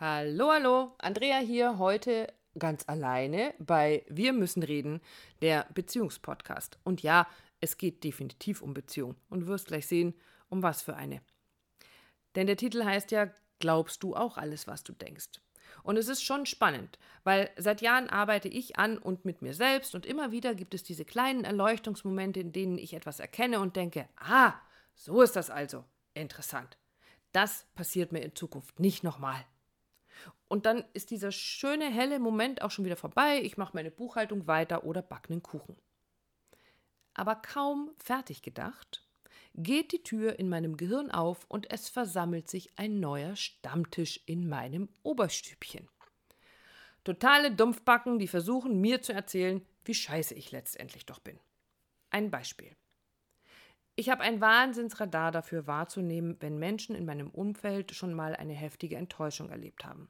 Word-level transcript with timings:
Hallo, 0.00 0.52
hallo, 0.52 0.92
Andrea 0.98 1.38
hier, 1.38 1.78
heute 1.78 2.32
ganz 2.56 2.84
alleine 2.86 3.52
bei 3.58 4.04
Wir 4.08 4.32
müssen 4.32 4.62
reden, 4.62 5.00
der 5.42 5.66
Beziehungspodcast. 5.74 6.78
Und 6.84 7.02
ja, 7.02 7.26
es 7.60 7.78
geht 7.78 8.04
definitiv 8.04 8.62
um 8.62 8.74
Beziehung 8.74 9.16
und 9.28 9.48
wirst 9.48 9.66
gleich 9.66 9.88
sehen, 9.88 10.14
um 10.50 10.62
was 10.62 10.82
für 10.82 10.94
eine. 10.94 11.20
Denn 12.36 12.46
der 12.46 12.56
Titel 12.56 12.84
heißt 12.84 13.10
ja, 13.10 13.28
glaubst 13.58 14.04
du 14.04 14.14
auch 14.14 14.38
alles, 14.38 14.68
was 14.68 14.84
du 14.84 14.92
denkst? 14.92 15.40
Und 15.82 15.96
es 15.96 16.06
ist 16.06 16.22
schon 16.22 16.46
spannend, 16.46 16.96
weil 17.24 17.50
seit 17.56 17.80
Jahren 17.80 18.08
arbeite 18.08 18.46
ich 18.46 18.78
an 18.78 18.98
und 18.98 19.24
mit 19.24 19.42
mir 19.42 19.52
selbst 19.52 19.96
und 19.96 20.06
immer 20.06 20.30
wieder 20.30 20.54
gibt 20.54 20.74
es 20.74 20.84
diese 20.84 21.04
kleinen 21.04 21.42
Erleuchtungsmomente, 21.42 22.38
in 22.38 22.52
denen 22.52 22.78
ich 22.78 22.94
etwas 22.94 23.18
erkenne 23.18 23.58
und 23.58 23.74
denke, 23.74 24.08
ah, 24.14 24.54
so 24.94 25.22
ist 25.22 25.34
das 25.34 25.50
also. 25.50 25.84
Interessant. 26.14 26.78
Das 27.32 27.66
passiert 27.74 28.12
mir 28.12 28.20
in 28.20 28.36
Zukunft 28.36 28.78
nicht 28.78 29.02
nochmal. 29.02 29.44
Und 30.48 30.64
dann 30.64 30.84
ist 30.94 31.10
dieser 31.10 31.30
schöne, 31.30 31.90
helle 31.90 32.18
Moment 32.18 32.62
auch 32.62 32.70
schon 32.70 32.84
wieder 32.84 32.96
vorbei. 32.96 33.40
Ich 33.42 33.58
mache 33.58 33.74
meine 33.74 33.90
Buchhaltung 33.90 34.46
weiter 34.46 34.84
oder 34.84 35.02
backe 35.02 35.30
einen 35.30 35.42
Kuchen. 35.42 35.76
Aber 37.14 37.36
kaum 37.36 37.90
fertig 37.98 38.42
gedacht, 38.42 39.06
geht 39.54 39.92
die 39.92 40.02
Tür 40.02 40.38
in 40.38 40.48
meinem 40.48 40.76
Gehirn 40.76 41.10
auf 41.10 41.44
und 41.48 41.70
es 41.70 41.88
versammelt 41.88 42.48
sich 42.48 42.70
ein 42.76 43.00
neuer 43.00 43.36
Stammtisch 43.36 44.20
in 44.24 44.48
meinem 44.48 44.88
Oberstübchen. 45.02 45.88
Totale 47.04 47.50
Dumpfbacken, 47.50 48.18
die 48.18 48.28
versuchen, 48.28 48.80
mir 48.80 49.02
zu 49.02 49.12
erzählen, 49.12 49.64
wie 49.84 49.94
scheiße 49.94 50.34
ich 50.34 50.52
letztendlich 50.52 51.06
doch 51.06 51.18
bin. 51.18 51.38
Ein 52.10 52.30
Beispiel. 52.30 52.76
Ich 53.98 54.10
habe 54.10 54.22
ein 54.22 54.40
Wahnsinnsradar 54.40 55.32
dafür 55.32 55.66
wahrzunehmen, 55.66 56.36
wenn 56.38 56.56
Menschen 56.56 56.94
in 56.94 57.04
meinem 57.04 57.30
Umfeld 57.30 57.96
schon 57.96 58.14
mal 58.14 58.36
eine 58.36 58.52
heftige 58.52 58.94
Enttäuschung 58.94 59.50
erlebt 59.50 59.84
haben. 59.84 60.08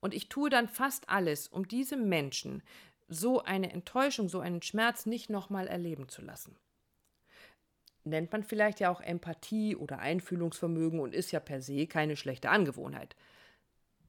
Und 0.00 0.14
ich 0.14 0.28
tue 0.28 0.50
dann 0.50 0.66
fast 0.66 1.08
alles, 1.08 1.46
um 1.46 1.68
diese 1.68 1.96
Menschen 1.96 2.60
so 3.06 3.40
eine 3.40 3.70
Enttäuschung, 3.70 4.28
so 4.28 4.40
einen 4.40 4.62
Schmerz 4.62 5.06
nicht 5.06 5.30
nochmal 5.30 5.68
erleben 5.68 6.08
zu 6.08 6.22
lassen. 6.22 6.56
Nennt 8.02 8.32
man 8.32 8.42
vielleicht 8.42 8.80
ja 8.80 8.90
auch 8.90 9.00
Empathie 9.00 9.76
oder 9.76 10.00
Einfühlungsvermögen 10.00 10.98
und 10.98 11.14
ist 11.14 11.30
ja 11.30 11.38
per 11.38 11.62
se 11.62 11.86
keine 11.86 12.16
schlechte 12.16 12.50
Angewohnheit. 12.50 13.14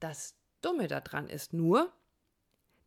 Das 0.00 0.34
Dumme 0.62 0.88
daran 0.88 1.28
ist 1.28 1.52
nur, 1.52 1.92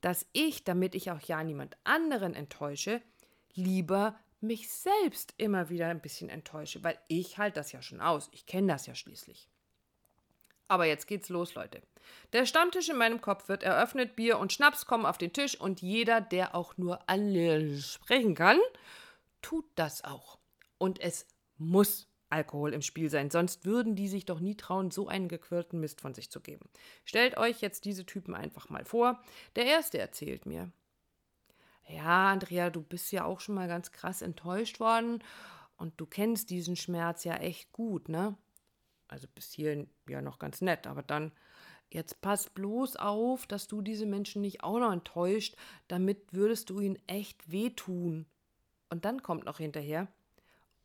dass 0.01 0.25
ich, 0.33 0.65
damit 0.65 0.95
ich 0.95 1.11
auch 1.11 1.21
ja 1.21 1.41
niemand 1.45 1.77
anderen 1.85 2.33
enttäusche, 2.33 3.01
lieber 3.53 4.19
mich 4.45 4.69
selbst 4.69 5.33
immer 5.37 5.69
wieder 5.69 5.87
ein 5.87 6.01
bisschen 6.01 6.29
enttäusche, 6.29 6.83
weil 6.83 6.97
ich 7.07 7.37
halte 7.37 7.59
das 7.59 7.71
ja 7.71 7.81
schon 7.81 8.01
aus. 8.01 8.29
Ich 8.31 8.45
kenne 8.45 8.67
das 8.67 8.85
ja 8.85 8.95
schließlich. 8.95 9.49
Aber 10.67 10.85
jetzt 10.85 11.07
geht's 11.07 11.29
los, 11.29 11.53
Leute. 11.53 11.81
Der 12.33 12.45
Stammtisch 12.45 12.89
in 12.89 12.97
meinem 12.97 13.21
Kopf 13.21 13.49
wird 13.49 13.63
eröffnet, 13.63 14.15
Bier 14.15 14.39
und 14.39 14.51
Schnaps 14.51 14.85
kommen 14.85 15.05
auf 15.05 15.17
den 15.17 15.33
Tisch 15.33 15.59
und 15.59 15.81
jeder, 15.81 16.21
der 16.21 16.55
auch 16.55 16.77
nur 16.77 17.07
alle 17.09 17.79
sprechen 17.79 18.35
kann, 18.35 18.59
tut 19.41 19.65
das 19.75 20.03
auch. 20.03 20.39
Und 20.77 20.99
es 20.99 21.27
muss 21.57 22.07
Alkohol 22.29 22.73
im 22.73 22.81
Spiel 22.81 23.09
sein, 23.09 23.29
sonst 23.29 23.65
würden 23.65 23.95
die 23.95 24.07
sich 24.07 24.25
doch 24.25 24.39
nie 24.39 24.55
trauen, 24.55 24.91
so 24.91 25.07
einen 25.07 25.27
gequirlten 25.27 25.79
Mist 25.79 26.01
von 26.01 26.13
sich 26.13 26.31
zu 26.31 26.41
geben. 26.41 26.67
Stellt 27.05 27.37
euch 27.37 27.61
jetzt 27.61 27.85
diese 27.85 28.05
Typen 28.05 28.33
einfach 28.33 28.69
mal 28.69 28.85
vor. 28.85 29.21
Der 29.55 29.65
erste 29.65 29.99
erzählt 29.99 30.45
mir, 30.45 30.71
ja, 31.87 32.31
Andrea, 32.31 32.69
du 32.69 32.81
bist 32.81 33.11
ja 33.11 33.25
auch 33.25 33.39
schon 33.39 33.55
mal 33.55 33.67
ganz 33.67 33.91
krass 33.91 34.21
enttäuscht 34.21 34.79
worden 34.79 35.23
und 35.77 35.93
du 35.99 36.05
kennst 36.05 36.49
diesen 36.49 36.75
Schmerz 36.75 37.23
ja 37.23 37.35
echt 37.35 37.71
gut, 37.71 38.09
ne? 38.09 38.37
Also 39.07 39.27
bis 39.33 39.51
hierhin 39.53 39.89
ja 40.09 40.21
noch 40.21 40.39
ganz 40.39 40.61
nett, 40.61 40.87
aber 40.87 41.03
dann, 41.03 41.31
jetzt 41.91 42.21
pass 42.21 42.49
bloß 42.49 42.95
auf, 42.95 43.45
dass 43.45 43.67
du 43.67 43.81
diese 43.81 44.05
Menschen 44.05 44.41
nicht 44.41 44.63
auch 44.63 44.79
noch 44.79 44.91
enttäuscht, 44.91 45.55
damit 45.87 46.33
würdest 46.33 46.69
du 46.69 46.79
ihnen 46.79 46.99
echt 47.07 47.51
wehtun. 47.51 48.25
Und 48.89 49.05
dann 49.05 49.21
kommt 49.21 49.45
noch 49.45 49.57
hinterher, 49.57 50.07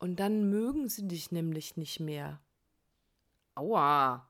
und 0.01 0.19
dann 0.19 0.49
mögen 0.49 0.89
sie 0.89 1.07
dich 1.07 1.31
nämlich 1.31 1.77
nicht 1.77 1.99
mehr. 1.99 2.41
Aua, 3.53 4.27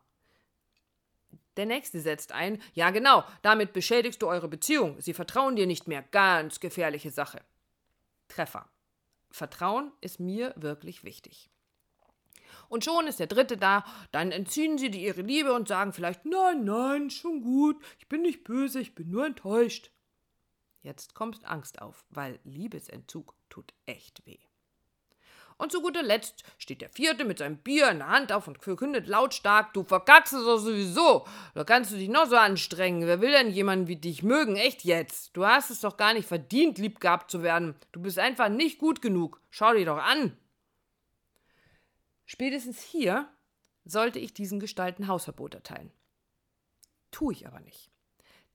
der 1.58 1.66
nächste 1.66 2.00
setzt 2.00 2.32
ein, 2.32 2.62
ja 2.74 2.92
genau, 2.92 3.24
damit 3.42 3.74
beschädigst 3.74 4.22
du 4.22 4.28
eure 4.28 4.48
Beziehung. 4.48 5.00
Sie 5.02 5.14
vertrauen 5.14 5.56
dir 5.56 5.68
nicht 5.68 5.88
mehr. 5.88 6.02
Ganz 6.02 6.60
gefährliche 6.60 7.12
Sache. 7.12 7.42
Treffer. 8.28 8.70
Vertrauen 9.30 9.92
ist 10.02 10.20
mir 10.20 10.54
wirklich 10.56 11.04
wichtig. 11.04 11.50
Und 12.70 12.86
schon 12.86 13.08
ist 13.08 13.20
der 13.20 13.28
dritte 13.28 13.58
da, 13.58 13.86
dann 14.12 14.32
entziehen 14.32 14.78
sie 14.78 14.90
dir 14.90 15.02
ihre 15.02 15.22
Liebe 15.22 15.54
und 15.54 15.68
sagen 15.68 15.94
vielleicht, 15.94 16.26
nein, 16.26 16.64
nein, 16.64 17.10
schon 17.10 17.42
gut, 17.42 17.82
ich 18.00 18.08
bin 18.08 18.22
nicht 18.22 18.44
böse, 18.44 18.80
ich 18.80 18.96
bin 18.96 19.10
nur 19.10 19.26
enttäuscht. 19.26 19.92
Jetzt 20.82 21.14
kommt 21.14 21.46
Angst 21.46 21.82
auf, 21.82 22.06
weil 22.10 22.40
Liebesentzug 22.44 23.36
tut 23.50 23.74
echt 23.86 24.26
weh. 24.26 24.40
Und 25.62 25.72
zu 25.72 25.80
guter 25.84 26.02
Letzt 26.02 26.44
steht 26.58 26.82
der 26.82 26.90
vierte 26.90 27.24
mit 27.24 27.38
seinem 27.38 27.58
Bier 27.58 27.92
in 27.92 28.00
der 28.00 28.08
Hand 28.08 28.32
auf 28.32 28.48
und 28.48 28.64
verkündet 28.64 29.06
lautstark, 29.06 29.74
du 29.74 29.84
verkackst 29.84 30.34
es 30.34 30.44
doch 30.44 30.58
sowieso. 30.58 31.28
Da 31.54 31.64
kannst 31.64 31.92
du 31.92 31.98
dich 31.98 32.10
noch 32.10 32.26
so 32.26 32.36
anstrengen. 32.36 33.06
Wer 33.06 33.22
will 33.22 33.30
denn 33.30 33.52
jemanden 33.52 33.88
wie 33.88 33.96
dich 33.96 34.24
mögen? 34.24 34.56
Echt 34.56 34.84
jetzt? 34.84 35.38
Du 35.38 35.46
hast 35.46 35.70
es 35.70 35.82
doch 35.82 35.98
gar 35.98 36.16
nicht 36.16 36.28
verdient, 36.28 36.80
lieb 36.80 37.00
gehabt 37.00 37.30
zu 37.30 37.44
werden. 37.44 37.76
Du 37.92 38.02
bist 38.02 38.18
einfach 38.18 38.50
nicht 38.50 38.80
gut 38.80 39.04
genug. 39.04 39.40
Schau 39.52 39.74
dich 39.74 39.86
doch 39.86 40.00
an. 40.00 40.36
Spätestens 42.26 42.82
hier 42.82 43.30
sollte 43.86 44.18
ich 44.18 44.34
diesen 44.34 44.60
Gestalten 44.60 45.08
Hausverbot 45.08 45.54
erteilen. 45.54 45.92
Tue 47.12 47.34
ich 47.34 47.46
aber 47.46 47.60
nicht 47.60 47.91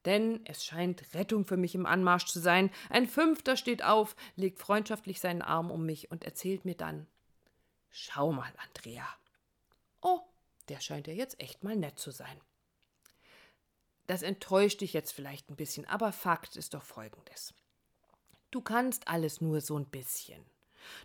denn 0.07 0.41
es 0.47 0.65
scheint 0.65 1.15
Rettung 1.15 1.45
für 1.45 1.57
mich 1.57 1.75
im 1.75 1.85
Anmarsch 1.85 2.27
zu 2.27 2.41
sein. 2.41 2.71
Ein 2.89 3.07
Fünfter 3.07 3.57
steht 3.57 3.83
auf, 3.83 4.17
legt 4.37 4.59
freundschaftlich 4.59 5.21
seinen 5.21 5.43
Arm 5.43 5.71
um 5.71 5.85
mich 5.85 6.11
und 6.11 6.25
erzählt 6.25 6.65
mir 6.65 6.77
dann: 6.77 7.07
Schau 7.91 8.33
mal, 8.33 8.53
Andrea. 8.65 9.07
Oh, 10.01 10.21
der 10.69 10.81
scheint 10.81 11.07
ja 11.07 11.13
jetzt 11.13 11.41
echt 11.41 11.65
mal 11.65 11.77
nett 11.77 11.99
zu 11.99 12.11
sein. 12.11 12.41
Das 14.07 14.23
enttäuscht 14.23 14.81
dich 14.81 14.93
jetzt 14.93 15.13
vielleicht 15.13 15.51
ein 15.51 15.57
bisschen, 15.57 15.85
aber 15.87 16.13
Fakt 16.13 16.57
ist 16.57 16.75
doch 16.75 16.85
folgendes. 16.85 17.53
Du 18.53 18.61
kannst 18.61 19.09
alles 19.09 19.41
nur 19.41 19.61
so 19.61 19.77
ein 19.77 19.87
bisschen. 19.87 20.45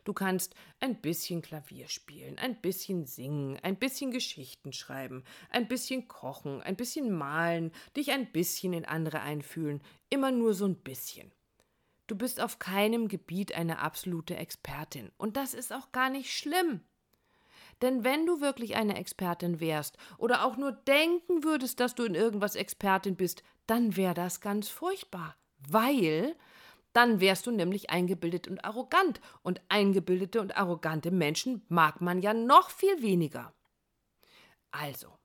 Du 0.03 0.13
kannst 0.13 0.55
ein 0.79 1.01
bisschen 1.01 1.41
Klavier 1.41 1.87
spielen, 1.87 2.37
ein 2.37 2.59
bisschen 2.59 3.05
singen, 3.05 3.59
ein 3.61 3.77
bisschen 3.77 4.11
Geschichten 4.11 4.73
schreiben, 4.73 5.23
ein 5.49 5.67
bisschen 5.67 6.07
kochen, 6.07 6.61
ein 6.61 6.75
bisschen 6.75 7.11
malen, 7.11 7.71
dich 7.95 8.11
ein 8.11 8.31
bisschen 8.31 8.73
in 8.73 8.85
andere 8.85 9.21
einfühlen, 9.21 9.81
immer 10.09 10.31
nur 10.31 10.53
so 10.53 10.65
ein 10.65 10.75
bisschen. 10.75 11.31
Du 12.07 12.15
bist 12.15 12.41
auf 12.41 12.59
keinem 12.59 13.07
Gebiet 13.07 13.55
eine 13.55 13.79
absolute 13.79 14.35
Expertin, 14.35 15.11
und 15.17 15.37
das 15.37 15.53
ist 15.53 15.71
auch 15.71 15.91
gar 15.91 16.09
nicht 16.09 16.31
schlimm. 16.31 16.81
Denn 17.81 18.03
wenn 18.03 18.25
du 18.25 18.41
wirklich 18.41 18.75
eine 18.75 18.97
Expertin 18.97 19.59
wärst 19.59 19.97
oder 20.17 20.45
auch 20.45 20.57
nur 20.57 20.71
denken 20.71 21.43
würdest, 21.43 21.79
dass 21.79 21.95
du 21.95 22.03
in 22.03 22.15
irgendwas 22.15 22.55
Expertin 22.55 23.15
bist, 23.15 23.43
dann 23.65 23.95
wäre 23.95 24.13
das 24.13 24.41
ganz 24.41 24.69
furchtbar, 24.69 25.35
weil 25.57 26.35
dann 26.93 27.19
wärst 27.19 27.47
du 27.47 27.51
nämlich 27.51 27.89
eingebildet 27.89 28.47
und 28.47 28.63
arrogant. 28.65 29.21
Und 29.43 29.61
eingebildete 29.69 30.41
und 30.41 30.57
arrogante 30.57 31.11
Menschen 31.11 31.65
mag 31.69 32.01
man 32.01 32.21
ja 32.21 32.33
noch 32.33 32.69
viel 32.69 33.01
weniger. 33.01 33.53
Also, 34.71 35.17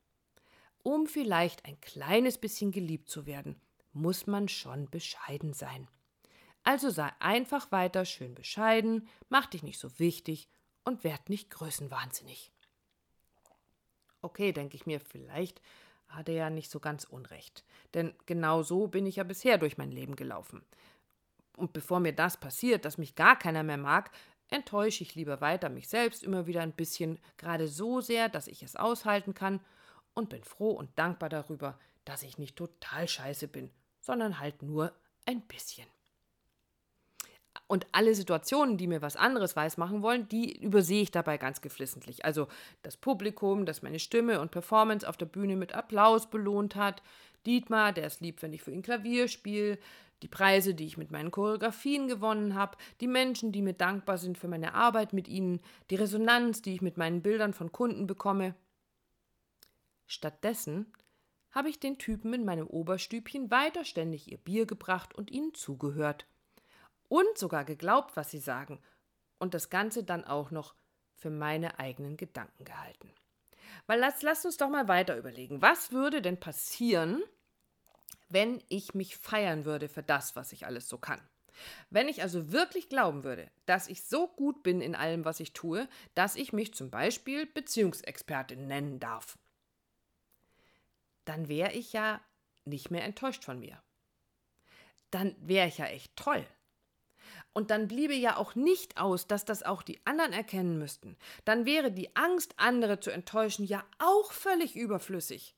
um 0.82 1.06
vielleicht 1.06 1.64
ein 1.64 1.80
kleines 1.80 2.38
bisschen 2.38 2.70
geliebt 2.70 3.08
zu 3.08 3.26
werden, 3.26 3.60
muss 3.92 4.26
man 4.26 4.48
schon 4.48 4.88
bescheiden 4.90 5.52
sein. 5.52 5.88
Also 6.62 6.90
sei 6.90 7.10
einfach 7.20 7.70
weiter 7.70 8.04
schön 8.04 8.34
bescheiden, 8.34 9.08
mach 9.28 9.46
dich 9.46 9.62
nicht 9.62 9.78
so 9.78 9.98
wichtig 9.98 10.48
und 10.84 11.04
werd 11.04 11.28
nicht 11.28 11.50
größenwahnsinnig. 11.50 12.52
Okay, 14.20 14.52
denke 14.52 14.76
ich 14.76 14.86
mir, 14.86 15.00
vielleicht 15.00 15.60
hat 16.08 16.28
er 16.28 16.34
ja 16.34 16.50
nicht 16.50 16.70
so 16.70 16.80
ganz 16.80 17.04
unrecht. 17.04 17.64
Denn 17.94 18.14
genau 18.26 18.62
so 18.62 18.88
bin 18.88 19.06
ich 19.06 19.16
ja 19.16 19.24
bisher 19.24 19.58
durch 19.58 19.78
mein 19.78 19.90
Leben 19.90 20.16
gelaufen. 20.16 20.64
Und 21.56 21.72
bevor 21.72 22.00
mir 22.00 22.12
das 22.12 22.36
passiert, 22.36 22.84
dass 22.84 22.98
mich 22.98 23.14
gar 23.14 23.38
keiner 23.38 23.62
mehr 23.62 23.78
mag, 23.78 24.10
enttäusche 24.48 25.02
ich 25.02 25.14
lieber 25.14 25.40
weiter 25.40 25.68
mich 25.68 25.88
selbst 25.88 26.22
immer 26.22 26.46
wieder 26.46 26.60
ein 26.60 26.72
bisschen, 26.72 27.18
gerade 27.38 27.66
so 27.66 28.00
sehr, 28.00 28.28
dass 28.28 28.46
ich 28.46 28.62
es 28.62 28.76
aushalten 28.76 29.34
kann 29.34 29.60
und 30.14 30.28
bin 30.28 30.44
froh 30.44 30.70
und 30.70 30.90
dankbar 30.96 31.28
darüber, 31.28 31.78
dass 32.04 32.22
ich 32.22 32.38
nicht 32.38 32.56
total 32.56 33.08
scheiße 33.08 33.48
bin, 33.48 33.70
sondern 34.00 34.38
halt 34.38 34.62
nur 34.62 34.92
ein 35.24 35.40
bisschen. 35.42 35.86
Und 37.68 37.86
alle 37.90 38.14
Situationen, 38.14 38.76
die 38.76 38.86
mir 38.86 39.02
was 39.02 39.16
anderes 39.16 39.56
weismachen 39.56 40.02
wollen, 40.02 40.28
die 40.28 40.56
übersehe 40.62 41.02
ich 41.02 41.10
dabei 41.10 41.36
ganz 41.36 41.60
geflissentlich. 41.60 42.24
Also 42.24 42.46
das 42.82 42.96
Publikum, 42.96 43.66
das 43.66 43.82
meine 43.82 43.98
Stimme 43.98 44.40
und 44.40 44.52
Performance 44.52 45.08
auf 45.08 45.16
der 45.16 45.26
Bühne 45.26 45.56
mit 45.56 45.74
Applaus 45.74 46.30
belohnt 46.30 46.76
hat, 46.76 47.02
Dietmar, 47.46 47.92
der 47.92 48.04
es 48.04 48.20
liebt, 48.20 48.42
wenn 48.42 48.52
ich 48.52 48.62
für 48.62 48.72
ihn 48.72 48.82
Klavier 48.82 49.28
spiele, 49.28 49.78
die 50.22 50.28
Preise, 50.28 50.74
die 50.74 50.86
ich 50.86 50.96
mit 50.96 51.10
meinen 51.10 51.30
Choreografien 51.30 52.08
gewonnen 52.08 52.54
habe, 52.54 52.78
die 53.00 53.06
Menschen, 53.06 53.52
die 53.52 53.62
mir 53.62 53.74
dankbar 53.74 54.18
sind 54.18 54.38
für 54.38 54.48
meine 54.48 54.74
Arbeit 54.74 55.12
mit 55.12 55.28
ihnen, 55.28 55.60
die 55.90 55.96
Resonanz, 55.96 56.62
die 56.62 56.74
ich 56.74 56.82
mit 56.82 56.96
meinen 56.96 57.22
Bildern 57.22 57.52
von 57.52 57.70
Kunden 57.70 58.06
bekomme. 58.06 58.54
Stattdessen 60.06 60.92
habe 61.50 61.68
ich 61.68 61.80
den 61.80 61.98
Typen 61.98 62.32
in 62.32 62.44
meinem 62.44 62.66
Oberstübchen 62.66 63.50
weiter 63.50 63.84
ständig 63.84 64.30
ihr 64.30 64.38
Bier 64.38 64.66
gebracht 64.66 65.14
und 65.14 65.30
ihnen 65.30 65.54
zugehört. 65.54 66.26
Und 67.08 67.38
sogar 67.38 67.64
geglaubt, 67.64 68.16
was 68.16 68.30
sie 68.30 68.38
sagen. 68.38 68.80
Und 69.38 69.54
das 69.54 69.70
Ganze 69.70 70.02
dann 70.02 70.24
auch 70.24 70.50
noch 70.50 70.74
für 71.14 71.30
meine 71.30 71.78
eigenen 71.78 72.16
Gedanken 72.16 72.64
gehalten. 72.64 73.10
Weil 73.86 74.00
lass, 74.00 74.22
lass 74.22 74.44
uns 74.44 74.56
doch 74.56 74.68
mal 74.68 74.88
weiter 74.88 75.16
überlegen. 75.16 75.62
Was 75.62 75.92
würde 75.92 76.20
denn 76.20 76.38
passieren, 76.38 77.22
wenn 78.28 78.62
ich 78.68 78.94
mich 78.94 79.16
feiern 79.16 79.64
würde 79.64 79.88
für 79.88 80.02
das, 80.02 80.36
was 80.36 80.52
ich 80.52 80.66
alles 80.66 80.88
so 80.88 80.98
kann? 80.98 81.20
Wenn 81.90 82.08
ich 82.08 82.22
also 82.22 82.52
wirklich 82.52 82.88
glauben 82.88 83.24
würde, 83.24 83.50
dass 83.64 83.88
ich 83.88 84.04
so 84.04 84.28
gut 84.28 84.62
bin 84.62 84.80
in 84.80 84.94
allem, 84.94 85.24
was 85.24 85.40
ich 85.40 85.52
tue, 85.52 85.88
dass 86.14 86.36
ich 86.36 86.52
mich 86.52 86.74
zum 86.74 86.90
Beispiel 86.90 87.46
Beziehungsexpertin 87.46 88.66
nennen 88.66 89.00
darf, 89.00 89.38
dann 91.24 91.48
wäre 91.48 91.72
ich 91.72 91.92
ja 91.92 92.20
nicht 92.64 92.90
mehr 92.90 93.04
enttäuscht 93.04 93.44
von 93.44 93.58
mir. 93.58 93.80
Dann 95.10 95.34
wäre 95.40 95.68
ich 95.68 95.78
ja 95.78 95.86
echt 95.86 96.14
toll. 96.16 96.46
Und 97.52 97.70
dann 97.70 97.88
bliebe 97.88 98.14
ja 98.14 98.36
auch 98.36 98.54
nicht 98.54 98.98
aus, 98.98 99.26
dass 99.26 99.44
das 99.44 99.62
auch 99.62 99.82
die 99.82 100.00
anderen 100.04 100.32
erkennen 100.32 100.78
müssten. 100.78 101.16
Dann 101.44 101.64
wäre 101.64 101.90
die 101.90 102.14
Angst, 102.14 102.54
andere 102.58 103.00
zu 103.00 103.10
enttäuschen, 103.10 103.64
ja 103.64 103.84
auch 103.98 104.32
völlig 104.32 104.76
überflüssig. 104.76 105.54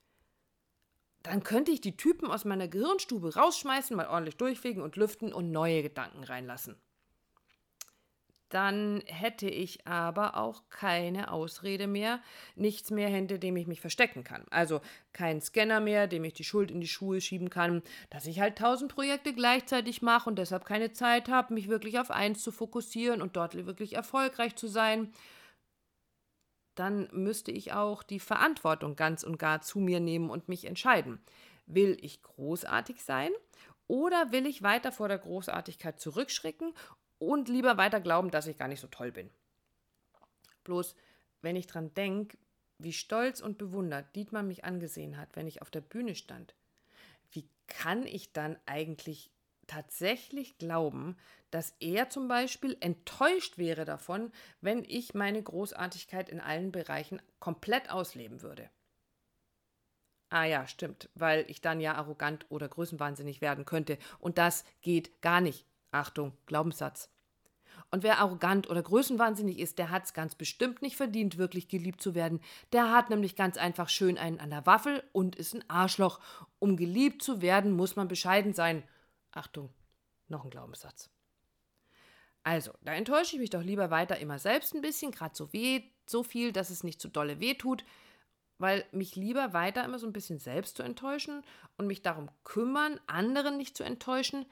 Dann 1.29 1.43
könnte 1.43 1.73
ich 1.73 1.83
die 1.83 1.95
Typen 1.95 2.31
aus 2.31 2.47
meiner 2.47 2.69
Gehirnstube 2.69 3.35
rausschmeißen, 3.35 3.95
mal 3.95 4.07
ordentlich 4.07 4.39
durchfegen 4.39 4.83
und 4.83 4.97
lüften 4.97 5.31
und 5.31 5.51
neue 5.51 5.83
Gedanken 5.83 6.25
reinlassen. 6.25 6.75
Dann 8.49 9.03
hätte 9.05 9.47
ich 9.47 9.87
aber 9.87 10.39
auch 10.39 10.63
keine 10.71 11.31
Ausrede 11.31 11.87
mehr, 11.87 12.21
nichts 12.57 12.91
mehr, 12.91 13.11
hinter 13.11 13.37
dem 13.37 13.59
ich 13.59 13.67
mich 13.67 13.83
verstecken 13.83 14.25
kann. 14.25 14.47
Also 14.49 14.81
kein 15.13 15.43
Scanner 15.43 15.81
mehr, 15.81 16.07
dem 16.07 16.25
ich 16.25 16.33
die 16.33 16.45
Schuld 16.45 16.71
in 16.71 16.81
die 16.81 16.89
Schuhe 16.89 17.21
schieben 17.21 17.51
kann, 17.51 17.83
dass 18.09 18.25
ich 18.25 18.41
halt 18.41 18.57
tausend 18.57 18.91
Projekte 18.91 19.35
gleichzeitig 19.35 20.01
mache 20.01 20.31
und 20.31 20.39
deshalb 20.39 20.65
keine 20.65 20.93
Zeit 20.93 21.29
habe, 21.29 21.53
mich 21.53 21.69
wirklich 21.69 21.99
auf 21.99 22.11
eins 22.11 22.43
zu 22.43 22.53
fokussieren 22.53 23.21
und 23.21 23.37
dort 23.37 23.55
wirklich 23.67 23.97
erfolgreich 23.97 24.57
zu 24.57 24.67
sein 24.67 25.13
dann 26.79 27.09
müsste 27.13 27.51
ich 27.51 27.73
auch 27.73 28.03
die 28.03 28.21
Verantwortung 28.21 28.97
ganz 28.97 29.23
und 29.23 29.39
gar 29.39 29.61
zu 29.61 29.81
mir 29.81 30.01
nehmen 30.01 30.31
und 30.31 30.49
mich 30.49 30.65
entscheiden. 30.65 31.21
Will 31.67 31.99
ich 32.01 32.23
großartig 32.23 33.03
sein 33.03 33.31
oder 33.87 34.33
will 34.33 34.47
ich 34.47 34.63
weiter 34.63 34.93
vor 34.93 35.09
der 35.09 35.19
Großartigkeit 35.19 35.99
zurückschrecken 35.99 36.73
und 37.19 37.49
lieber 37.49 37.77
weiter 37.77 38.01
glauben, 38.01 38.31
dass 38.31 38.47
ich 38.47 38.57
gar 38.57 38.69
nicht 38.69 38.81
so 38.81 38.87
toll 38.87 39.13
bin? 39.13 39.31
Bloß, 40.65 40.95
wenn 41.43 41.57
ich 41.57 41.67
dran 41.67 41.93
denke, 41.95 42.39
wie 42.79 42.93
stolz 42.93 43.41
und 43.41 43.59
bewundert 43.59 44.15
Dietmar 44.15 44.43
mich 44.43 44.65
angesehen 44.65 45.17
hat, 45.17 45.35
wenn 45.35 45.49
ich 45.49 45.63
auf 45.63 45.71
der 45.71 45.81
Bühne 45.81 46.15
stand, 46.15 46.55
wie 47.33 47.49
kann 47.67 48.07
ich 48.07 48.33
dann 48.33 48.57
eigentlich 48.67 49.31
tatsächlich 49.69 50.59
glauben, 50.59 51.17
dass 51.51 51.75
er 51.79 52.11
zum 52.11 52.27
Beispiel 52.27 52.77
enttäuscht 52.81 53.57
wäre 53.57 53.85
davon, 53.85 54.33
wenn 54.61 54.85
ich 54.85 55.15
meine 55.15 55.43
Großartigkeit 55.43 56.29
in 56.29 56.41
allen 56.41 56.73
Bereichen 56.73 57.23
komplett 57.39 57.91
ausleben 57.91 58.43
würde. 58.43 58.69
Ah 60.31 60.45
ja, 60.45 60.67
stimmt, 60.67 61.09
weil 61.15 61.47
ich 61.49 61.63
dann 61.63 61.81
ja 61.81 61.95
arrogant 61.95 62.47
oder 62.51 62.69
größenwahnsinnig 62.69 63.41
werden 63.41 63.65
könnte. 63.65 63.97
Und 64.19 64.37
das 64.37 64.65
geht 64.83 65.23
gar 65.23 65.41
nicht. 65.41 65.65
Achtung, 65.91 66.37
Glaubenssatz. 66.45 67.11
Und 67.91 68.03
wer 68.03 68.19
arrogant 68.19 68.69
oder 68.69 68.83
größenwahnsinnig 68.83 69.59
ist, 69.59 69.79
der 69.79 69.91
hat 69.91 70.05
es 70.05 70.13
ganz 70.13 70.35
bestimmt 70.35 70.83
nicht 70.83 70.97
verdient, 70.97 71.39
wirklich 71.39 71.69
geliebt 71.69 72.03
zu 72.03 72.15
werden. 72.15 72.41
Der 72.73 72.93
hat 72.93 73.09
nämlich 73.09 73.37
ganz 73.37 73.57
einfach 73.57 73.89
schön 73.89 74.19
einen 74.19 74.41
an 74.41 74.51
der 74.51 74.67
Waffel 74.67 75.03
und 75.13 75.37
ist 75.37 75.55
ein 75.55 75.65
Arschloch. 75.71 76.21
Um 76.59 76.77
geliebt 76.77 77.23
zu 77.23 77.41
werden, 77.41 77.73
muss 77.73 77.97
man 77.97 78.09
bescheiden 78.09 78.53
sein. 78.53 78.83
Achtung, 79.33 79.73
noch 80.29 80.45
ein 80.45 80.51
Glaubenssatz. 80.51 81.11
Also, 82.43 82.73
da 82.83 82.95
enttäusche 82.95 83.37
ich 83.37 83.41
mich 83.41 83.51
doch 83.51 83.63
lieber 83.63 83.91
weiter 83.91 84.19
immer 84.19 84.39
selbst 84.39 84.75
ein 84.75 84.81
bisschen, 84.81 85.13
gerade 85.13 85.35
so 85.35 85.53
weh, 85.53 85.83
so 86.07 86.23
viel, 86.23 86.53
dass 86.53 86.71
es 86.71 86.85
nicht 86.85 87.01
zu 87.01 87.09
dolle 87.09 87.41
weh 87.41 87.55
tut, 87.55 87.85
weil 88.59 88.85
mich 88.91 89.17
lieber 89.17 89.53
weiter 89.53 89.85
immer 89.85 89.99
so 89.99 90.07
ein 90.07 90.13
bisschen 90.13 90.39
selbst 90.39 90.77
zu 90.77 90.83
enttäuschen 90.83 91.43
und 91.77 91.87
mich 91.87 92.03
darum 92.03 92.31
kümmern, 92.45 93.01
anderen 93.07 93.57
nicht 93.57 93.77
zu 93.77 93.85
enttäuschen, 93.85 94.47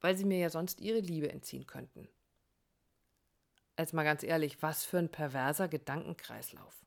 weil 0.00 0.16
sie 0.16 0.24
mir 0.24 0.38
ja 0.38 0.50
sonst 0.50 0.80
ihre 0.80 1.00
Liebe 1.00 1.30
entziehen 1.30 1.66
könnten. 1.66 2.08
Jetzt 3.78 3.94
mal 3.94 4.04
ganz 4.04 4.22
ehrlich, 4.22 4.62
was 4.62 4.84
für 4.84 4.98
ein 4.98 5.10
perverser 5.10 5.66
Gedankenkreislauf. 5.66 6.84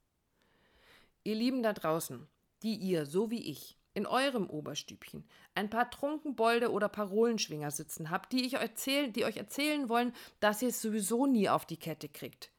Ihr 1.23 1.35
Lieben 1.35 1.63
da 1.63 1.73
draußen, 1.73 2.27
die 2.63 2.75
ihr, 2.75 3.05
so 3.05 3.29
wie 3.29 3.49
ich, 3.49 3.77
in 3.97 4.05
eurem 4.05 4.47
Oberstübchen 4.47 5.27
ein 5.55 5.71
paar 5.71 5.89
Trunkenbolde 5.89 6.71
oder 6.71 6.87
Parolenschwinger 6.87 7.71
sitzen 7.71 8.11
habt, 8.11 8.31
die, 8.31 8.45
ich 8.45 8.53
erzähl, 8.53 9.11
die 9.11 9.25
euch 9.25 9.37
erzählen 9.37 9.89
wollen, 9.89 10.13
dass 10.39 10.61
ihr 10.61 10.67
es 10.69 10.83
sowieso 10.83 11.25
nie 11.25 11.49
auf 11.49 11.65
die 11.65 11.77
Kette 11.77 12.07
kriegt. 12.07 12.51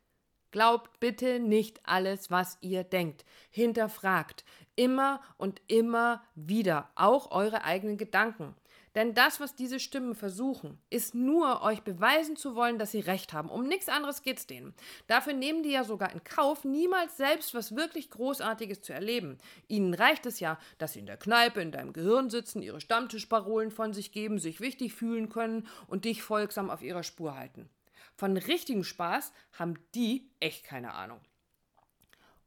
Glaubt 0.51 0.99
bitte 0.99 1.39
nicht 1.39 1.81
alles, 1.85 2.33
was 2.33 2.59
ihr 2.61 2.83
denkt. 2.83 3.25
Hinterfragt 3.51 4.45
immer 4.75 5.21
und 5.37 5.63
immer 5.69 6.25
wieder 6.35 6.91
auch 6.97 7.31
eure 7.31 7.63
eigenen 7.63 7.99
Gedanken. 7.99 8.57
Denn 8.95 9.15
das, 9.15 9.41
was 9.41 9.55
diese 9.55 9.81
Stimmen 9.81 10.15
versuchen, 10.15 10.79
ist 10.91 11.15
nur, 11.15 11.63
euch 11.63 11.83
beweisen 11.83 12.37
zu 12.37 12.55
wollen, 12.55 12.79
dass 12.79 12.93
sie 12.93 13.01
recht 13.01 13.33
haben. 13.33 13.49
Um 13.49 13.67
nichts 13.67 13.89
anderes 13.89 14.23
geht 14.23 14.39
es 14.39 14.47
denen. 14.47 14.75
Dafür 15.07 15.33
nehmen 15.33 15.63
die 15.63 15.71
ja 15.71 15.85
sogar 15.85 16.13
in 16.13 16.25
Kauf, 16.25 16.65
niemals 16.65 17.17
selbst 17.17 17.55
was 17.55 17.77
wirklich 17.77 18.11
Großartiges 18.11 18.83
zu 18.83 18.93
erleben. 18.93 19.39
Ihnen 19.69 19.95
reicht 19.95 20.27
es 20.27 20.41
ja, 20.41 20.59
dass 20.79 20.95
sie 20.95 21.01
in 21.01 21.07
der 21.07 21.17
Kneipe 21.17 21.61
in 21.61 21.73
deinem 21.73 21.93
Gehirn 21.93 22.31
sitzen, 22.31 22.63
ihre 22.63 22.81
Stammtischparolen 22.81 23.71
von 23.71 23.93
sich 23.93 24.13
geben, 24.13 24.39
sich 24.39 24.61
wichtig 24.61 24.95
fühlen 24.95 25.29
können 25.29 25.67
und 25.87 26.05
dich 26.05 26.23
folgsam 26.23 26.71
auf 26.71 26.83
ihrer 26.83 27.03
Spur 27.03 27.37
halten. 27.37 27.69
Von 28.17 28.37
richtigem 28.37 28.83
Spaß 28.83 29.33
haben 29.53 29.75
die 29.95 30.29
echt 30.41 30.65
keine 30.65 30.95
Ahnung. 30.95 31.21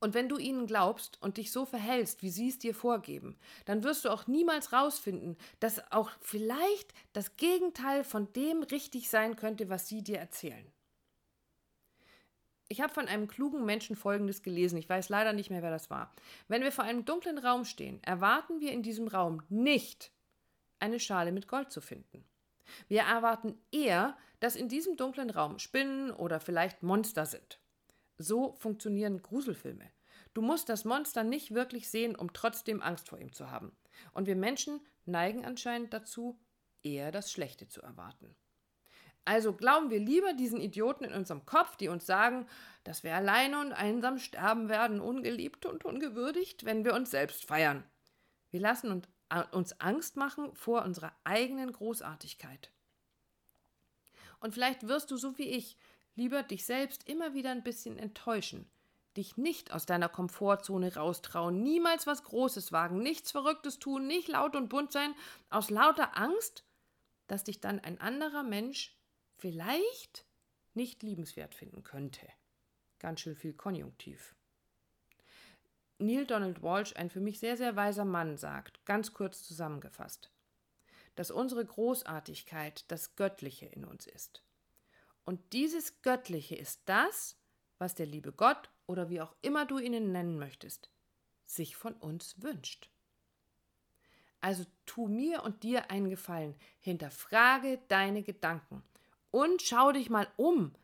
Und 0.02 0.16
wenn 0.16 0.28
du 0.28 0.40
ihnen 0.40 0.66
glaubst 0.66 1.22
und 1.22 1.38
dich 1.38 1.52
so 1.52 1.64
verhältst, 1.64 2.24
wie 2.24 2.32
sie 2.32 2.50
es 2.50 2.58
dir 2.58 2.74
vorgeben, 2.74 3.38
dann 3.66 3.84
wirst 3.84 4.04
du 4.04 4.10
auch 4.10 4.26
niemals 4.26 4.74
rausfinden, 4.74 5.38
dass 5.60 5.92
auch 5.92 6.10
vielleicht 6.20 6.92
das 7.14 7.38
Gegenteil 7.38 8.04
von 8.04 8.34
dem 8.34 8.64
richtig 8.64 9.12
sein 9.12 9.36
könnte, 9.36 9.70
was 9.70 9.88
sie 9.88 10.04
dir 10.04 10.18
erzählen. 10.18 10.66
Ich 12.68 12.82
habe 12.82 12.92
von 12.92 13.08
einem 13.08 13.28
klugen 13.28 13.64
Menschen 13.64 13.96
Folgendes 13.96 14.42
gelesen, 14.42 14.78
ich 14.78 14.90
weiß 14.90 15.10
leider 15.10 15.34
nicht 15.34 15.52
mehr, 15.52 15.62
wer 15.62 15.70
das 15.70 15.92
war. 15.92 16.12
Wenn 16.48 16.64
wir 16.64 16.72
vor 16.72 16.84
einem 16.84 17.06
dunklen 17.06 17.38
Raum 17.38 17.64
stehen, 17.64 18.04
erwarten 18.04 18.60
wir 18.60 18.72
in 18.72 18.82
diesem 18.82 19.08
Raum 19.08 19.44
nicht 19.50 20.12
eine 20.80 21.00
Schale 21.00 21.32
mit 21.32 21.48
Gold 21.48 21.72
zu 21.72 21.80
finden. 21.80 22.26
Wir 22.88 23.02
erwarten 23.02 23.56
eher, 23.72 24.18
dass 24.40 24.56
in 24.56 24.68
diesem 24.68 24.98
dunklen 24.98 25.30
Raum 25.30 25.60
Spinnen 25.60 26.10
oder 26.10 26.40
vielleicht 26.40 26.82
Monster 26.82 27.28
sind. 27.28 27.61
So 28.22 28.54
funktionieren 28.54 29.22
Gruselfilme. 29.22 29.92
Du 30.34 30.42
musst 30.42 30.70
das 30.70 30.86
Monster 30.86 31.24
nicht 31.24 31.54
wirklich 31.54 31.90
sehen, 31.90 32.16
um 32.16 32.34
trotzdem 32.34 32.82
Angst 32.82 33.10
vor 33.10 33.20
ihm 33.20 33.34
zu 33.34 33.52
haben. 33.52 33.76
Und 34.14 34.28
wir 34.28 34.36
Menschen 34.36 34.80
neigen 35.06 35.46
anscheinend 35.46 35.94
dazu, 35.94 36.40
eher 36.84 37.12
das 37.12 37.32
Schlechte 37.32 37.68
zu 37.68 37.82
erwarten. 37.82 38.36
Also 39.24 39.54
glauben 39.54 39.92
wir 39.92 40.00
lieber 40.00 40.34
diesen 40.34 40.60
Idioten 40.60 41.04
in 41.04 41.14
unserem 41.14 41.46
Kopf, 41.46 41.76
die 41.76 41.90
uns 41.90 42.06
sagen, 42.06 42.48
dass 42.84 43.04
wir 43.04 43.16
alleine 43.16 43.60
und 43.60 43.72
einsam 43.72 44.18
sterben 44.18 44.68
werden, 44.68 45.00
ungeliebt 45.00 45.66
und 45.66 45.86
ungewürdigt, 45.86 46.66
wenn 46.66 46.86
wir 46.86 46.96
uns 46.96 47.12
selbst 47.12 47.46
feiern. 47.46 47.84
Wir 48.50 48.62
lassen 48.62 49.04
uns 49.52 49.80
Angst 49.80 50.18
machen 50.18 50.56
vor 50.56 50.84
unserer 50.84 51.14
eigenen 51.24 51.72
Großartigkeit. 51.72 52.72
Und 54.40 54.56
vielleicht 54.56 54.88
wirst 54.88 55.12
du 55.12 55.18
so 55.18 55.38
wie 55.38 55.50
ich 55.50 55.78
lieber 56.16 56.44
dich 56.44 56.66
selbst 56.66 57.08
immer 57.08 57.34
wieder 57.34 57.52
ein 57.52 57.64
bisschen 57.64 57.98
enttäuschen, 57.98 58.70
dich 59.18 59.38
nicht 59.38 59.72
aus 59.72 59.86
deiner 59.86 60.10
Komfortzone 60.10 60.96
raustrauen, 60.96 61.62
niemals 61.62 62.08
was 62.08 62.24
Großes 62.24 62.72
wagen, 62.72 63.00
nichts 63.00 63.32
Verrücktes 63.32 63.80
tun, 63.80 64.08
nicht 64.08 64.28
laut 64.28 64.56
und 64.56 64.70
bunt 64.70 64.92
sein, 64.92 65.14
aus 65.50 65.70
lauter 65.70 66.18
Angst, 66.18 66.66
dass 67.28 67.44
dich 67.44 67.60
dann 67.62 67.80
ein 67.80 68.00
anderer 68.00 68.44
Mensch 68.44 68.98
vielleicht 69.38 70.26
nicht 70.74 71.04
liebenswert 71.04 71.56
finden 71.56 71.84
könnte. 71.84 72.28
Ganz 73.00 73.22
schön 73.22 73.36
viel 73.36 73.54
Konjunktiv. 73.54 74.36
Neil 75.98 76.26
Donald 76.26 76.64
Walsh, 76.64 76.96
ein 76.96 77.10
für 77.10 77.20
mich 77.20 77.40
sehr, 77.40 77.58
sehr 77.58 77.76
weiser 77.76 78.06
Mann, 78.06 78.38
sagt, 78.38 78.84
ganz 78.86 79.14
kurz 79.14 79.44
zusammengefasst, 79.44 80.32
dass 81.16 81.32
unsere 81.32 81.64
Großartigkeit 81.64 82.86
das 82.90 83.16
Göttliche 83.16 83.68
in 83.68 83.86
uns 83.86 84.08
ist. 84.08 84.44
Und 85.26 85.54
dieses 85.54 86.02
Göttliche 86.02 86.56
ist 86.56 86.82
das, 86.86 87.38
was 87.78 87.96
der 87.96 88.06
liebe 88.06 88.32
Gott 88.32 88.70
oder 88.88 89.10
wie 89.10 89.22
auch 89.22 89.36
immer 89.42 89.66
du 89.66 89.78
ihn 89.78 90.12
nennen 90.12 90.38
möchtest, 90.38 90.92
sich 91.46 91.76
von 91.76 91.94
uns 91.94 92.42
wünscht. 92.42 92.90
Also 94.42 94.66
tu 94.86 95.08
mir 95.08 95.44
und 95.44 95.64
dir 95.64 95.92
einen 95.92 96.10
Gefallen, 96.10 96.56
hinterfrage 96.80 97.80
deine 97.88 98.24
Gedanken 98.24 98.84
und 99.30 99.62
schau 99.62 99.92
dich 99.92 100.10
mal 100.10 100.28
um 100.36 100.76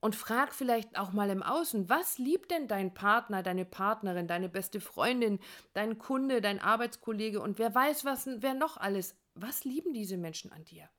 Und 0.00 0.16
frag 0.16 0.52
vielleicht 0.52 0.98
auch 0.98 1.12
mal 1.12 1.30
im 1.30 1.44
Außen, 1.44 1.88
was 1.88 2.18
liebt 2.18 2.50
denn 2.50 2.66
dein 2.66 2.92
Partner, 2.92 3.42
deine 3.44 3.64
Partnerin, 3.64 4.26
deine 4.26 4.48
beste 4.48 4.80
Freundin, 4.80 5.38
dein 5.74 5.98
Kunde, 5.98 6.40
dein 6.40 6.60
Arbeitskollege 6.60 7.40
und 7.40 7.58
wer 7.58 7.72
weiß, 7.72 8.04
was, 8.04 8.26
wer 8.26 8.54
noch 8.54 8.76
alles. 8.76 9.14
Was 9.34 9.64
lieben 9.64 9.92
diese 9.94 10.16
Menschen 10.16 10.52
an 10.52 10.64
dir? 10.64 10.90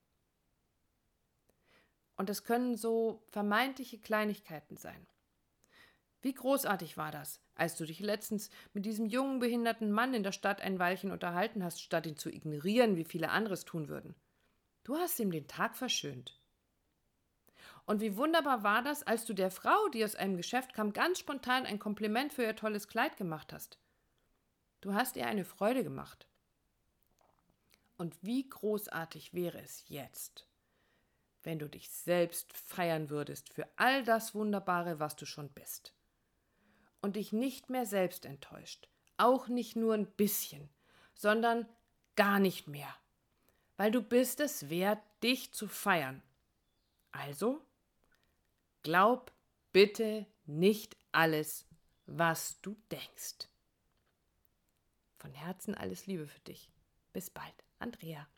Und 2.16 2.30
es 2.30 2.44
können 2.44 2.76
so 2.76 3.22
vermeintliche 3.30 3.98
Kleinigkeiten 3.98 4.76
sein. 4.76 5.06
Wie 6.22 6.32
großartig 6.32 6.96
war 6.96 7.10
das, 7.10 7.40
als 7.54 7.76
du 7.76 7.84
dich 7.84 8.00
letztens 8.00 8.48
mit 8.72 8.86
diesem 8.86 9.06
jungen, 9.06 9.40
behinderten 9.40 9.92
Mann 9.92 10.14
in 10.14 10.22
der 10.22 10.32
Stadt 10.32 10.62
ein 10.62 10.78
Weilchen 10.78 11.10
unterhalten 11.10 11.62
hast, 11.62 11.82
statt 11.82 12.06
ihn 12.06 12.16
zu 12.16 12.30
ignorieren, 12.30 12.96
wie 12.96 13.04
viele 13.04 13.28
anderes 13.28 13.64
tun 13.64 13.88
würden. 13.88 14.14
Du 14.84 14.96
hast 14.96 15.18
ihm 15.20 15.30
den 15.30 15.48
Tag 15.48 15.76
verschönt. 15.76 16.40
Und 17.86 18.00
wie 18.00 18.16
wunderbar 18.16 18.62
war 18.62 18.82
das, 18.82 19.02
als 19.02 19.26
du 19.26 19.34
der 19.34 19.50
Frau, 19.50 19.88
die 19.88 20.04
aus 20.04 20.14
einem 20.14 20.36
Geschäft 20.36 20.72
kam, 20.72 20.92
ganz 20.94 21.18
spontan 21.18 21.66
ein 21.66 21.78
Kompliment 21.78 22.32
für 22.32 22.42
ihr 22.42 22.56
tolles 22.56 22.88
Kleid 22.88 23.16
gemacht 23.16 23.52
hast. 23.52 23.78
Du 24.80 24.94
hast 24.94 25.16
ihr 25.16 25.26
eine 25.26 25.44
Freude 25.44 25.84
gemacht. 25.84 26.26
Und 27.96 28.16
wie 28.22 28.48
großartig 28.48 29.34
wäre 29.34 29.60
es 29.60 29.84
jetzt, 29.88 30.46
wenn 31.44 31.58
du 31.58 31.68
dich 31.68 31.90
selbst 31.90 32.52
feiern 32.52 33.10
würdest 33.10 33.52
für 33.52 33.68
all 33.76 34.04
das 34.04 34.34
Wunderbare, 34.34 34.98
was 34.98 35.16
du 35.16 35.26
schon 35.26 35.48
bist. 35.50 35.94
Und 37.00 37.16
dich 37.16 37.32
nicht 37.32 37.70
mehr 37.70 37.86
selbst 37.86 38.24
enttäuscht, 38.24 38.88
auch 39.16 39.48
nicht 39.48 39.76
nur 39.76 39.94
ein 39.94 40.06
bisschen, 40.06 40.68
sondern 41.14 41.68
gar 42.16 42.38
nicht 42.38 42.66
mehr, 42.66 42.94
weil 43.76 43.90
du 43.90 44.02
bist 44.02 44.40
es 44.40 44.70
wert, 44.70 45.02
dich 45.22 45.52
zu 45.52 45.68
feiern. 45.68 46.22
Also 47.12 47.64
Glaub 48.84 49.32
bitte 49.72 50.26
nicht 50.44 50.94
alles, 51.10 51.66
was 52.04 52.60
du 52.60 52.76
denkst. 52.92 53.48
Von 55.16 55.32
Herzen 55.32 55.74
alles 55.74 56.06
Liebe 56.06 56.26
für 56.28 56.40
dich. 56.40 56.70
Bis 57.14 57.30
bald, 57.30 57.64
Andrea. 57.78 58.28